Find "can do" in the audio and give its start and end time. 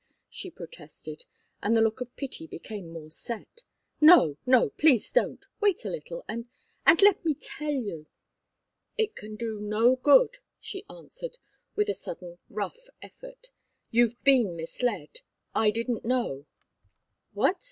9.15-9.59